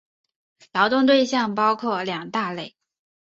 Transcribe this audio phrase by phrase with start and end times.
[0.71, 2.75] 劳动对象包括两大类。